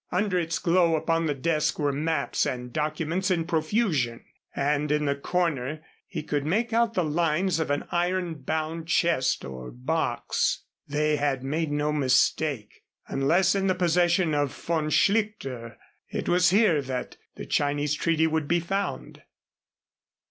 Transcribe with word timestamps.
Under 0.11 0.39
its 0.39 0.57
glow 0.57 0.95
upon 0.95 1.27
the 1.27 1.35
desk 1.35 1.77
were 1.77 1.91
maps 1.91 2.47
and 2.47 2.73
documents 2.73 3.29
in 3.29 3.45
profusion. 3.45 4.25
And 4.55 4.91
in 4.91 5.05
the 5.05 5.13
corner 5.13 5.83
he 6.07 6.23
could 6.23 6.43
make 6.43 6.73
out 6.73 6.95
the 6.95 7.03
lines 7.03 7.59
of 7.59 7.69
an 7.69 7.83
iron 7.91 8.41
bound 8.41 8.87
chest 8.87 9.45
or 9.45 9.69
box. 9.69 10.63
They 10.87 11.17
had 11.17 11.43
made 11.43 11.71
no 11.71 11.93
mistake. 11.93 12.83
Unless 13.09 13.53
in 13.53 13.67
the 13.67 13.75
possession 13.75 14.33
of 14.33 14.51
Von 14.51 14.89
Schlichter 14.89 15.77
it 16.09 16.27
was 16.27 16.49
here 16.49 16.81
that 16.81 17.17
the 17.35 17.45
Chinese 17.45 17.93
treaty 17.93 18.25
would 18.25 18.47
be 18.47 18.59
found. 18.59 19.21